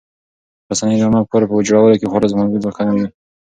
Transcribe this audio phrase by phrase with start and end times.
[0.71, 3.07] رسنۍ د عامه افکارو په جوړولو کې خورا ځواکمنې دي.